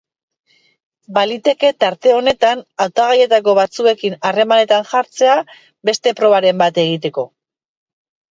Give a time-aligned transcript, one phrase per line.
[1.17, 5.35] Baliteke tarte honetan hautagaietako batzuekin harremanetan jartzea
[5.91, 7.27] beste probaren bat egiteko.